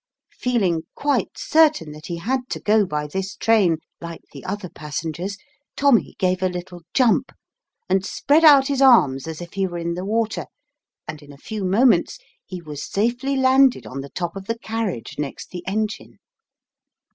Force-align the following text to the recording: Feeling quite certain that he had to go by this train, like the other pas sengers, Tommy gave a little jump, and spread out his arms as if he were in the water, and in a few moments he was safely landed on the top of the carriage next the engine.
Feeling 0.33 0.81
quite 0.95 1.37
certain 1.37 1.91
that 1.91 2.07
he 2.07 2.17
had 2.17 2.49
to 2.49 2.59
go 2.59 2.87
by 2.87 3.05
this 3.05 3.35
train, 3.35 3.77
like 4.01 4.21
the 4.33 4.43
other 4.43 4.67
pas 4.67 4.99
sengers, 4.99 5.37
Tommy 5.75 6.15
gave 6.17 6.41
a 6.41 6.49
little 6.49 6.81
jump, 6.95 7.31
and 7.87 8.03
spread 8.03 8.43
out 8.43 8.65
his 8.67 8.81
arms 8.81 9.27
as 9.27 9.41
if 9.41 9.53
he 9.53 9.67
were 9.67 9.77
in 9.77 9.93
the 9.93 10.03
water, 10.03 10.47
and 11.07 11.21
in 11.21 11.31
a 11.31 11.37
few 11.37 11.63
moments 11.63 12.17
he 12.47 12.59
was 12.63 12.83
safely 12.83 13.35
landed 13.35 13.85
on 13.85 14.01
the 14.01 14.09
top 14.09 14.35
of 14.35 14.47
the 14.47 14.57
carriage 14.57 15.19
next 15.19 15.51
the 15.51 15.63
engine. 15.67 16.17